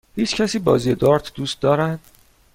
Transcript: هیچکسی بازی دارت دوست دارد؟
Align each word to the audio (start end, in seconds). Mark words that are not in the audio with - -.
هیچکسی 0.15 0.59
بازی 0.59 0.95
دارت 0.95 1.33
دوست 1.33 1.61
دارد؟ 1.61 1.99